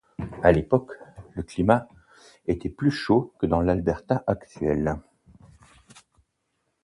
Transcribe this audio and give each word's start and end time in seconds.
À 0.41 0.51
l'époque, 0.51 0.93
le 1.33 1.43
climat 1.43 1.87
était 2.47 2.69
plus 2.69 2.89
chaud 2.89 3.33
que 3.37 3.45
dans 3.45 3.61
l'Alberta 3.61 4.23
actuel. 4.25 4.95